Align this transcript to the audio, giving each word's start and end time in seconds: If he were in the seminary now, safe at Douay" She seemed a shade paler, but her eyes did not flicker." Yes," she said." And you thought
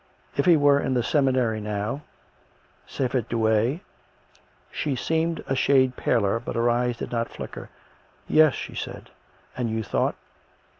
If 0.35 0.45
he 0.47 0.57
were 0.57 0.79
in 0.79 0.95
the 0.95 1.03
seminary 1.03 1.61
now, 1.61 2.01
safe 2.87 3.13
at 3.13 3.29
Douay" 3.29 3.81
She 4.71 4.95
seemed 4.95 5.43
a 5.45 5.55
shade 5.55 5.95
paler, 5.95 6.39
but 6.39 6.55
her 6.55 6.71
eyes 6.71 6.97
did 6.97 7.11
not 7.11 7.29
flicker." 7.29 7.69
Yes," 8.27 8.55
she 8.55 8.73
said." 8.73 9.11
And 9.55 9.69
you 9.69 9.83
thought 9.83 10.15